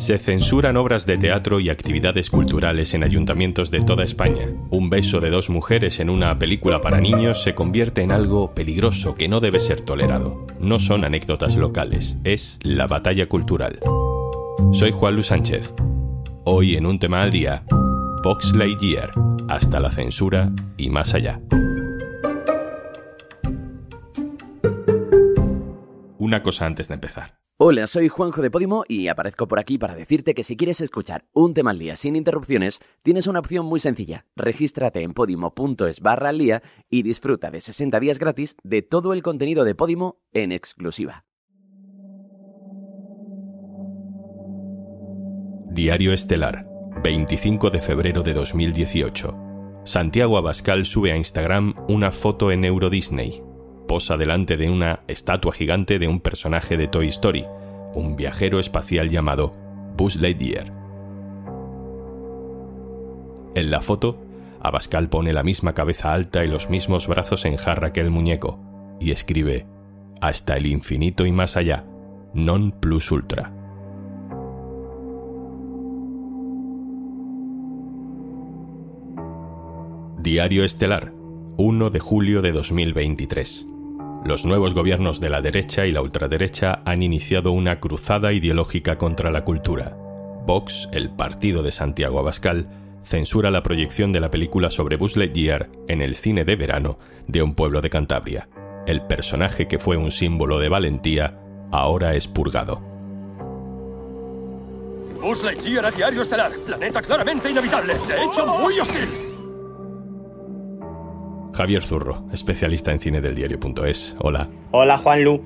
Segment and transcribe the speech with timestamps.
[0.00, 4.48] Se censuran obras de teatro y actividades culturales en ayuntamientos de toda España.
[4.70, 9.14] Un beso de dos mujeres en una película para niños se convierte en algo peligroso
[9.14, 10.46] que no debe ser tolerado.
[10.58, 13.78] No son anécdotas locales, es la batalla cultural.
[14.72, 15.74] Soy Juan Luis Sánchez.
[16.44, 17.64] Hoy en un tema al día,
[18.24, 19.12] Vox Lightyear,
[19.48, 21.40] hasta la censura y más allá.
[26.18, 27.39] Una cosa antes de empezar.
[27.62, 31.26] Hola, soy Juanjo de Podimo y aparezco por aquí para decirte que si quieres escuchar
[31.34, 34.24] un tema al día sin interrupciones, tienes una opción muy sencilla.
[34.34, 39.22] Regístrate en podimo.es barra al día y disfruta de 60 días gratis de todo el
[39.22, 41.26] contenido de Podimo en exclusiva.
[45.70, 46.66] Diario Estelar,
[47.04, 49.36] 25 de febrero de 2018.
[49.84, 53.42] Santiago Abascal sube a Instagram una foto en Euro Disney,
[53.90, 57.44] posa delante de una estatua gigante de un personaje de Toy Story,
[57.92, 59.50] un viajero espacial llamado
[59.96, 60.72] Buzz Lightyear.
[63.56, 64.24] En la foto,
[64.60, 68.60] Abascal pone la misma cabeza alta y los mismos brazos en jarra que el muñeco,
[69.00, 69.66] y escribe,
[70.20, 71.84] hasta el infinito y más allá,
[72.32, 73.52] non plus ultra.
[80.22, 81.12] Diario Estelar,
[81.56, 83.79] 1 de julio de 2023.
[84.24, 89.30] Los nuevos gobiernos de la derecha y la ultraderecha han iniciado una cruzada ideológica contra
[89.30, 89.96] la cultura.
[90.46, 92.68] Vox, el partido de Santiago Abascal,
[93.02, 96.98] censura la proyección de la película sobre Buzz Lightyear en el cine de verano
[97.28, 98.48] de un pueblo de Cantabria.
[98.86, 101.38] El personaje que fue un símbolo de valentía
[101.72, 102.82] ahora es purgado.
[105.22, 106.52] Buzz Lightyear a Diario Estelar.
[106.66, 107.94] Planeta claramente inhabitable.
[108.06, 109.29] De hecho, muy hostil.
[111.60, 114.16] Javier Zurro, especialista en cine del diario.es.
[114.18, 114.48] Hola.
[114.70, 115.44] Hola, Juan Lu.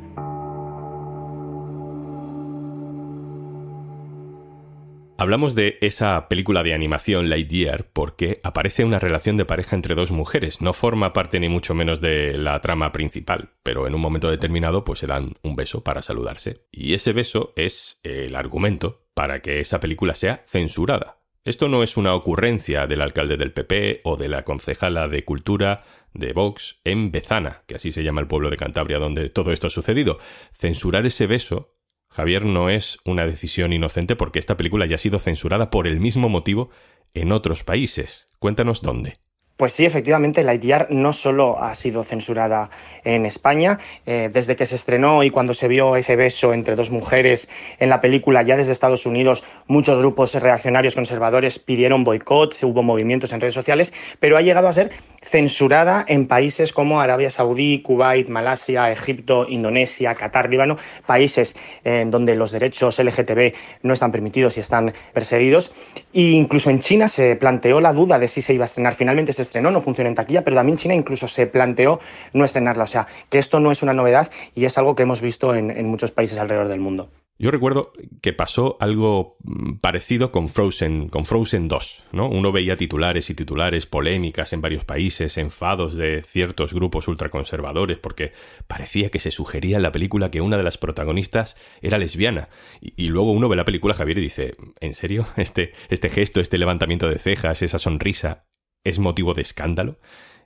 [5.19, 10.13] Hablamos de esa película de animación Lightyear porque aparece una relación de pareja entre dos
[10.13, 10.63] mujeres.
[10.63, 14.85] No forma parte ni mucho menos de la trama principal, pero en un momento determinado
[14.85, 16.61] pues se dan un beso para saludarse.
[16.71, 21.17] Y ese beso es el argumento para que esa película sea censurada.
[21.45, 25.85] Esto no es una ocurrencia del alcalde del PP o de la concejala de Cultura
[26.15, 29.67] de Vox en Bezana, que así se llama el pueblo de Cantabria donde todo esto
[29.67, 30.19] ha sucedido.
[30.53, 31.75] Censurar ese beso,
[32.09, 36.01] Javier, no es una decisión inocente porque esta película ya ha sido censurada por el
[36.01, 36.71] mismo motivo
[37.13, 38.29] en otros países.
[38.39, 39.15] Cuéntanos dónde.
[39.57, 42.71] Pues sí, efectivamente, Lightyear no solo ha sido censurada
[43.05, 46.91] en España, eh, desde que se estrenó y cuando se vio ese beso entre dos
[46.91, 47.49] mujeres
[47.79, 53.33] en la película, ya desde Estados Unidos, muchos grupos reaccionarios conservadores pidieron boicots, hubo movimientos
[53.33, 54.91] en redes sociales, pero ha llegado a ser
[55.23, 61.55] censurada en países como Arabia Saudí, Kuwait, Malasia, Egipto, Indonesia, Qatar, Líbano, países
[61.85, 65.73] en donde los derechos LGTB no están permitidos y están perseguidos.
[66.13, 68.95] E incluso en China se planteó la duda de si se iba a estrenar.
[68.95, 72.01] Finalmente estrenó, no funciona en taquilla, pero también China incluso se planteó
[72.33, 72.85] no estrenarla.
[72.85, 75.71] O sea, que esto no es una novedad y es algo que hemos visto en,
[75.71, 77.11] en muchos países alrededor del mundo.
[77.37, 82.29] Yo recuerdo que pasó algo mm, parecido con Frozen, con Frozen 2, ¿no?
[82.29, 88.33] Uno veía titulares y titulares, polémicas en varios países, enfados de ciertos grupos ultraconservadores, porque
[88.69, 92.51] parecía que se sugería en la película que una de las protagonistas era lesbiana.
[92.81, 95.27] Y, y luego uno ve la película, Javier, y dice, ¿en serio?
[95.45, 98.45] Este, este gesto, este levantamiento de cejas, esa sonrisa,
[98.85, 99.97] ¿es motivo de escándalo?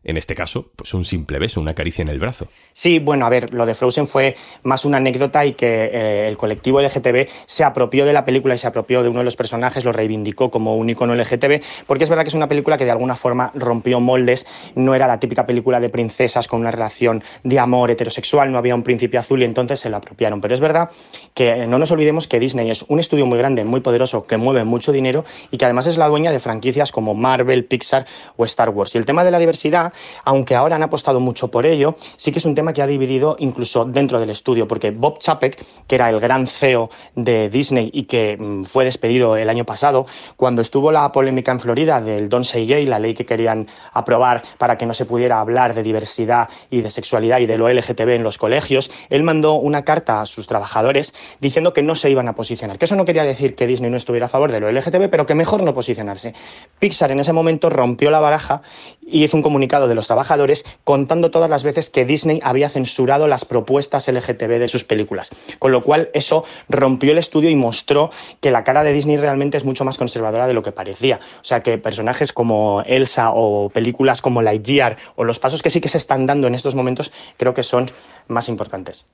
[0.04, 2.48] En este caso, pues un simple beso, una caricia en el brazo.
[2.72, 6.36] Sí, bueno, a ver, lo de Frozen fue más una anécdota y que eh, el
[6.36, 9.84] colectivo LGTB se apropió de la película y se apropió de uno de los personajes,
[9.84, 12.90] lo reivindicó como un icono LGTB, porque es verdad que es una película que de
[12.90, 17.58] alguna forma rompió moldes, no era la típica película de princesas con una relación de
[17.58, 20.40] amor heterosexual, no había un príncipe azul y entonces se la apropiaron.
[20.40, 20.90] Pero es verdad
[21.34, 24.64] que no nos olvidemos que Disney es un estudio muy grande, muy poderoso, que mueve
[24.64, 28.70] mucho dinero y que además es la dueña de franquicias como Marvel, Pixar o Star
[28.70, 28.94] Wars.
[28.94, 29.87] Y el tema de la diversidad
[30.24, 33.36] aunque ahora han apostado mucho por ello, sí que es un tema que ha dividido
[33.38, 38.04] incluso dentro del estudio, porque Bob Chapek, que era el gran CEO de Disney y
[38.04, 40.06] que mm, fue despedido el año pasado,
[40.36, 44.42] cuando estuvo la polémica en Florida del Don't Say Gay, la ley que querían aprobar
[44.58, 48.10] para que no se pudiera hablar de diversidad y de sexualidad y de lo LGTB
[48.10, 52.28] en los colegios, él mandó una carta a sus trabajadores diciendo que no se iban
[52.28, 54.70] a posicionar, que eso no quería decir que Disney no estuviera a favor de lo
[54.70, 56.34] LGTB, pero que mejor no posicionarse.
[56.78, 58.62] Pixar en ese momento rompió la baraja
[59.00, 63.28] y hizo un comunicado de los trabajadores contando todas las veces que Disney había censurado
[63.28, 65.30] las propuestas LGTB de sus películas.
[65.58, 68.10] Con lo cual eso rompió el estudio y mostró
[68.40, 71.20] que la cara de Disney realmente es mucho más conservadora de lo que parecía.
[71.40, 75.80] O sea que personajes como Elsa o películas como Lightyear o los pasos que sí
[75.80, 77.86] que se están dando en estos momentos creo que son
[78.26, 79.06] más importantes.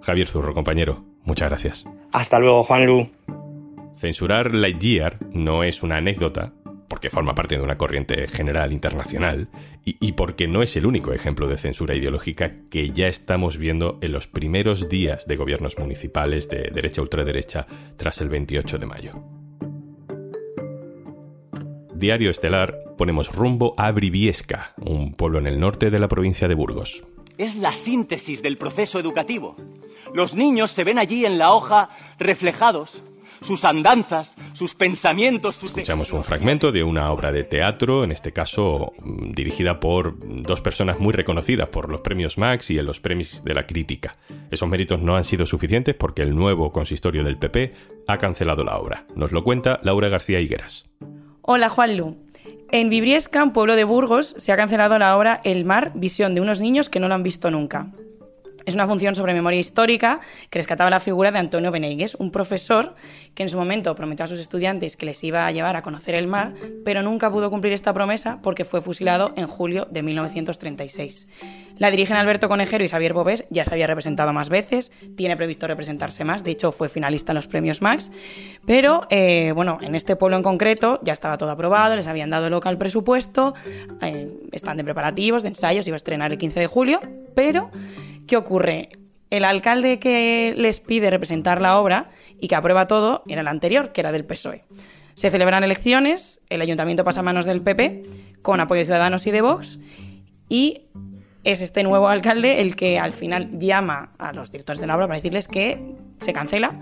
[0.00, 1.86] Javier Zurro, compañero, Muchas gracias.
[2.12, 3.08] Hasta luego, Juanlu.
[3.96, 6.52] Censurar Lightyear no es una anécdota,
[6.88, 9.48] porque forma parte de una corriente general internacional
[9.84, 14.12] y, porque no es el único ejemplo de censura ideológica que ya estamos viendo en
[14.12, 17.66] los primeros días de gobiernos municipales de derecha ultraderecha
[17.96, 19.10] tras el 28 de mayo.
[21.94, 26.54] Diario Estelar ponemos rumbo a Briviesca, un pueblo en el norte de la provincia de
[26.54, 27.04] Burgos.
[27.38, 29.56] Es la síntesis del proceso educativo.
[30.12, 33.02] Los niños se ven allí en la hoja reflejados
[33.44, 35.70] sus andanzas, sus pensamientos, sus...
[35.70, 40.60] Escuchamos un fragmento de una obra de teatro, en este caso mm, dirigida por dos
[40.60, 44.14] personas muy reconocidas por los premios Max y en los premios de la crítica.
[44.50, 47.72] Esos méritos no han sido suficientes porque el nuevo consistorio del PP
[48.06, 49.06] ha cancelado la obra.
[49.14, 50.90] Nos lo cuenta Laura García Higueras.
[51.42, 52.16] Hola Juanlu.
[52.70, 56.40] En Vibriesca, un pueblo de Burgos, se ha cancelado la obra El mar, visión de
[56.40, 57.92] unos niños que no lo han visto nunca.
[58.66, 62.94] Es una función sobre memoria histórica que rescataba la figura de Antonio Beneigues, un profesor
[63.34, 66.14] que en su momento prometió a sus estudiantes que les iba a llevar a conocer
[66.14, 71.28] el mar, pero nunca pudo cumplir esta promesa porque fue fusilado en julio de 1936.
[71.76, 75.66] La dirigen Alberto Conejero y Xavier Bobés, ya se había representado más veces, tiene previsto
[75.66, 78.12] representarse más, de hecho fue finalista en los premios Max,
[78.64, 82.48] pero eh, bueno, en este pueblo en concreto ya estaba todo aprobado, les habían dado
[82.48, 83.54] local presupuesto,
[84.00, 87.00] eh, están de preparativos, de ensayos, iba a estrenar el 15 de julio,
[87.34, 87.70] pero
[88.26, 88.90] ¿Qué ocurre?
[89.30, 92.10] El alcalde que les pide representar la obra
[92.40, 94.64] y que aprueba todo era el anterior, que era del PSOE.
[95.14, 98.02] Se celebran elecciones, el ayuntamiento pasa a manos del PP,
[98.42, 99.78] con apoyo de Ciudadanos y de Vox,
[100.48, 100.82] y
[101.44, 105.06] es este nuevo alcalde el que al final llama a los directores de la obra
[105.06, 105.78] para decirles que
[106.20, 106.78] se cancela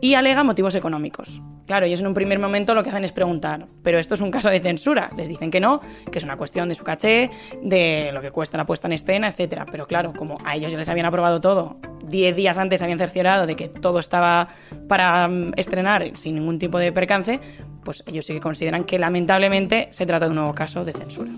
[0.00, 1.40] y alega motivos económicos.
[1.66, 4.32] Claro, ellos en un primer momento lo que hacen es preguntar, pero esto es un
[4.32, 5.08] caso de censura.
[5.16, 5.80] Les dicen que no,
[6.10, 7.30] que es una cuestión de su caché,
[7.62, 9.62] de lo que cuesta la puesta en escena, etc.
[9.70, 13.46] Pero claro, como a ellos ya les habían aprobado todo, diez días antes habían cerciorado
[13.46, 14.48] de que todo estaba
[14.88, 17.38] para mm, estrenar sin ningún tipo de percance,
[17.84, 21.30] pues ellos sí que consideran que lamentablemente se trata de un nuevo caso de censura.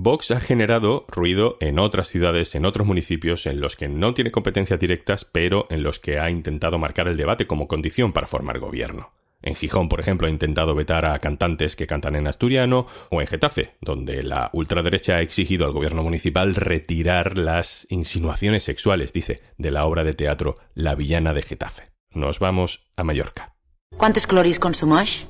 [0.00, 4.30] Vox ha generado ruido en otras ciudades, en otros municipios, en los que no tiene
[4.30, 8.60] competencias directas, pero en los que ha intentado marcar el debate como condición para formar
[8.60, 9.10] gobierno.
[9.42, 13.26] En Gijón, por ejemplo, ha intentado vetar a cantantes que cantan en asturiano, o en
[13.26, 19.72] Getafe, donde la ultraderecha ha exigido al gobierno municipal retirar las insinuaciones sexuales, dice, de
[19.72, 21.90] la obra de teatro La villana de Getafe.
[22.12, 23.56] Nos vamos a Mallorca.
[23.96, 25.26] ¿Cuántos cloris consumos?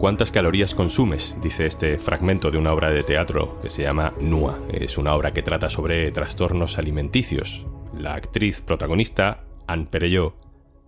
[0.00, 1.36] ¿Cuántas calorías consumes?
[1.42, 4.58] Dice este fragmento de una obra de teatro que se llama Nua.
[4.72, 7.66] Es una obra que trata sobre trastornos alimenticios.
[7.94, 10.36] La actriz protagonista, Anne Perelló,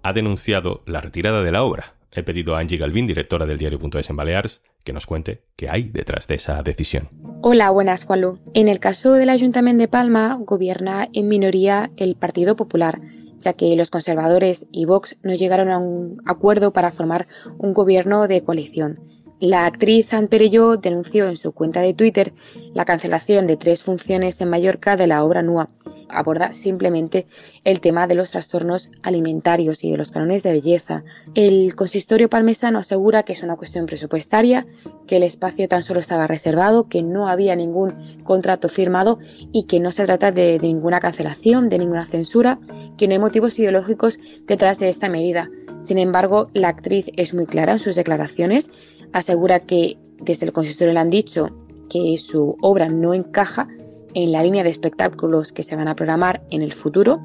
[0.03, 1.97] ha denunciado la retirada de la obra.
[2.11, 5.83] He pedido a Angie Galvin, directora del diario.es en Baleares, que nos cuente qué hay
[5.83, 7.11] detrás de esa decisión.
[7.43, 8.39] Hola, buenas, Juanlu.
[8.55, 13.03] En el caso del Ayuntamiento de Palma, gobierna en minoría el Partido Popular,
[13.43, 17.29] ya que los conservadores y Vox no llegaron a un acuerdo para formar
[17.59, 18.95] un gobierno de coalición.
[19.43, 22.33] La actriz Anne Perelló denunció en su cuenta de Twitter
[22.75, 25.69] la cancelación de tres funciones en Mallorca de la obra NUA.
[26.09, 27.27] Aborda simplemente
[27.65, 31.03] el tema de los trastornos alimentarios y de los canones de belleza.
[31.35, 34.65] El consistorio palmesano asegura que es una cuestión presupuestaria,
[35.09, 39.19] que el espacio tan solo estaba reservado, que no había ningún contrato firmado
[39.51, 42.61] y que no se trata de ninguna cancelación, de ninguna censura,
[42.97, 45.51] que no hay motivos ideológicos detrás de esta medida.
[45.83, 48.71] Sin embargo, la actriz es muy clara en sus declaraciones
[49.13, 51.51] asegura que desde el consistorio le han dicho
[51.91, 53.69] que su obra no encaja
[54.15, 57.21] en la línea de espectáculos que se van a programar en el futuro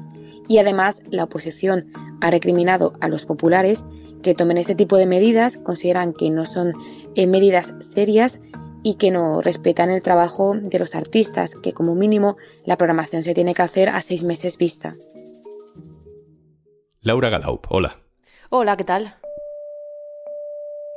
[0.48, 3.84] y además la oposición ha recriminado a los populares
[4.22, 6.72] que tomen este tipo de medidas, consideran que no son
[7.14, 8.40] eh, medidas serias
[8.82, 13.34] y que no respetan el trabajo de los artistas, que como mínimo la programación se
[13.34, 14.96] tiene que hacer a seis meses vista.
[17.00, 17.98] Laura Galaup, hola.
[18.50, 19.14] Hola, ¿qué tal?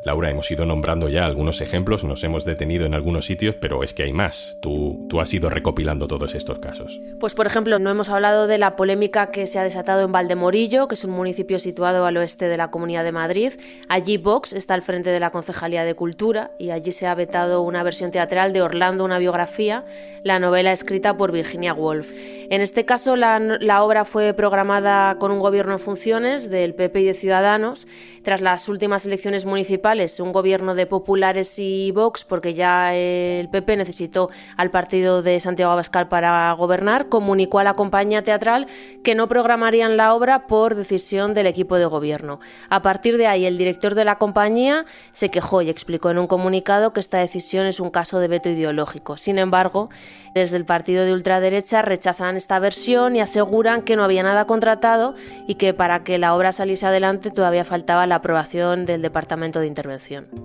[0.03, 3.93] Laura, hemos ido nombrando ya algunos ejemplos, nos hemos detenido en algunos sitios, pero es
[3.93, 4.57] que hay más.
[4.59, 6.99] Tú, tú has ido recopilando todos estos casos.
[7.19, 10.87] Pues, por ejemplo, no hemos hablado de la polémica que se ha desatado en Valdemorillo,
[10.87, 13.53] que es un municipio situado al oeste de la Comunidad de Madrid.
[13.89, 17.61] Allí Vox está al frente de la Concejalía de Cultura y allí se ha vetado
[17.61, 19.85] una versión teatral de Orlando, una biografía,
[20.23, 22.11] la novela escrita por Virginia Woolf.
[22.49, 27.01] En este caso, la, la obra fue programada con un gobierno en funciones del PP
[27.01, 27.85] y de Ciudadanos
[28.23, 33.49] tras las últimas elecciones municipales municipales un gobierno de populares y Vox, porque ya el
[33.49, 38.67] PP necesitó al partido de Santiago Abascal para gobernar, comunicó a la compañía teatral
[39.03, 42.39] que no programarían la obra por decisión del equipo de gobierno.
[42.69, 46.27] A partir de ahí, el director de la compañía se quejó y explicó en un
[46.27, 49.17] comunicado que esta decisión es un caso de veto ideológico.
[49.17, 49.89] Sin embargo,
[50.33, 55.15] desde el partido de ultraderecha rechazan esta versión y aseguran que no había nada contratado
[55.47, 59.67] y que para que la obra saliese adelante todavía faltaba la aprobación del Departamento de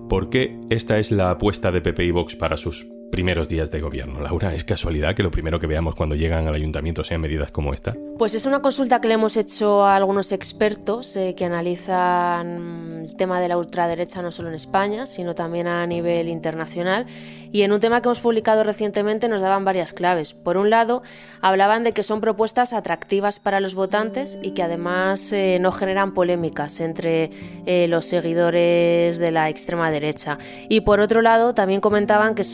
[0.08, 3.80] ¿Por qué esta es la apuesta de PP y Vox para sus primeros días de
[3.80, 4.20] gobierno.
[4.20, 7.72] Laura, ¿es casualidad que lo primero que veamos cuando llegan al ayuntamiento sean medidas como
[7.72, 7.94] esta?
[8.18, 13.16] Pues es una consulta que le hemos hecho a algunos expertos eh, que analizan el
[13.16, 17.06] tema de la ultraderecha no solo en España, sino también a nivel internacional.
[17.52, 20.34] Y en un tema que hemos publicado recientemente nos daban varias claves.
[20.34, 21.02] Por un lado,
[21.40, 26.12] hablaban de que son propuestas atractivas para los votantes y que además eh, no generan
[26.12, 27.30] polémicas entre
[27.66, 30.38] eh, los seguidores de la extrema derecha.
[30.68, 32.44] Y por otro lado, también comentaban que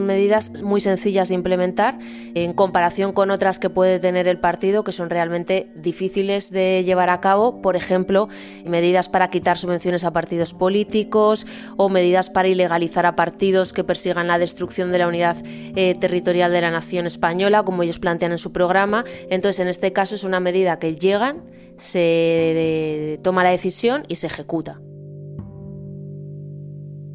[0.00, 1.98] medidas muy sencillas de implementar
[2.34, 7.10] en comparación con otras que puede tener el partido que son realmente difíciles de llevar
[7.10, 8.28] a cabo, por ejemplo,
[8.64, 11.46] medidas para quitar subvenciones a partidos políticos
[11.76, 16.52] o medidas para ilegalizar a partidos que persigan la destrucción de la unidad eh, territorial
[16.52, 19.04] de la nación española, como ellos plantean en su programa.
[19.30, 21.42] Entonces, en este caso es una medida que llegan,
[21.76, 24.80] se toma la decisión y se ejecuta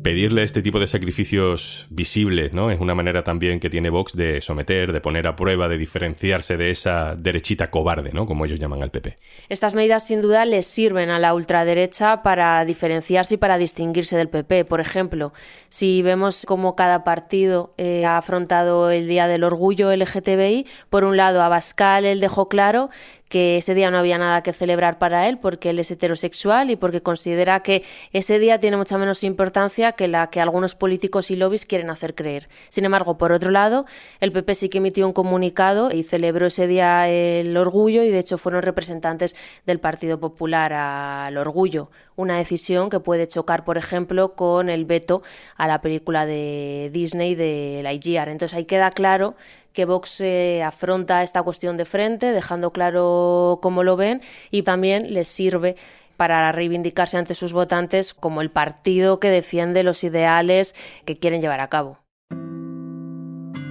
[0.02, 2.72] pedirle este tipo de sacrificios visibles, ¿no?
[2.72, 6.58] Es una manera también que tiene Vox de someter, de poner a prueba, de diferenciarse
[6.58, 8.26] de esa derechita cobarde, ¿no?
[8.26, 9.16] Como ellos llaman al PP.
[9.50, 14.30] Estas medidas sin duda les sirven a la ultraderecha para diferenciarse y para distinguirse del
[14.30, 14.66] PP.
[14.66, 15.34] Por ejemplo,
[15.70, 21.18] si vemos cómo cada partido eh, ha afrontado el Día del Orgullo LGTBI, por un
[21.18, 22.90] lado Abascal él dejó claro
[23.30, 26.76] que ese día no había nada que celebrar para él porque él es heterosexual y
[26.76, 31.36] porque considera que ese día tiene mucha menos importancia que la que algunos políticos y
[31.36, 32.50] lobbies quieren hacer creer.
[32.70, 33.86] Sin embargo, por otro lado,
[34.20, 38.20] el PP sí que emitió un comunicado y celebró ese día el orgullo y de
[38.20, 41.90] hecho fueron representantes del Partido Popular al orgullo,
[42.20, 45.24] una decisión que puede chocar, por ejemplo, con el veto
[45.56, 48.28] a la película de Disney de Lightyear.
[48.28, 49.36] Entonces ahí queda claro
[49.72, 54.22] que Vox eh, afronta esta cuestión de frente, dejando claro cómo lo ven
[54.52, 55.78] y también les sirve
[56.18, 61.62] para reivindicarse ante sus votantes como el partido que defiende los ideales que quieren llevar
[61.62, 61.99] a cabo.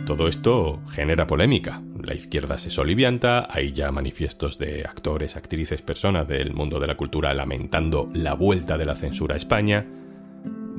[0.08, 1.82] Todo esto genera polémica.
[2.02, 6.96] La izquierda se solivianta, hay ya manifiestos de actores, actrices, personas del mundo de la
[6.96, 9.86] cultura lamentando la vuelta de la censura a España.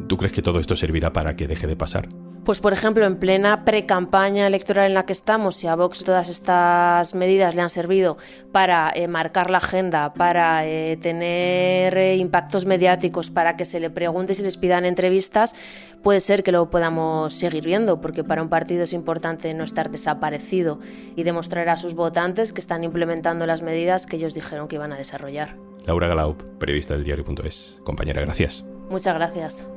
[0.08, 2.10] ¿Tú crees que todo esto servirá para que deje de pasar?
[2.50, 6.30] Pues por ejemplo, en plena pre-campaña electoral en la que estamos, si a Vox todas
[6.30, 8.18] estas medidas le han servido
[8.52, 13.92] para eh, marcar la agenda, para eh, tener eh, impactos mediáticos, para que se le
[13.92, 15.54] pregunte si les pidan entrevistas,
[16.02, 19.92] puede ser que lo podamos seguir viendo, porque para un partido es importante no estar
[19.92, 20.80] desaparecido
[21.16, 24.92] y demostrar a sus votantes que están implementando las medidas que ellos dijeron que iban
[24.92, 25.56] a desarrollar.
[25.86, 27.80] Laura Galaup, periodista del diario.es.
[27.84, 28.66] Compañera, gracias.
[28.90, 29.70] Muchas gracias.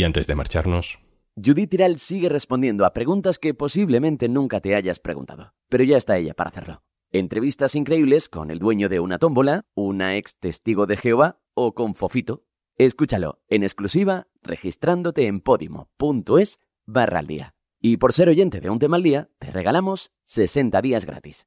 [0.00, 0.98] Y antes de marcharnos...
[1.36, 6.16] Judith Tiral sigue respondiendo a preguntas que posiblemente nunca te hayas preguntado, pero ya está
[6.16, 6.82] ella para hacerlo.
[7.12, 11.94] Entrevistas increíbles con el dueño de una tómbola, una ex testigo de Jehová o con
[11.94, 12.46] Fofito.
[12.78, 17.54] Escúchalo en exclusiva registrándote en podimo.es barra al día.
[17.78, 21.46] Y por ser oyente de un tema al día, te regalamos 60 días gratis.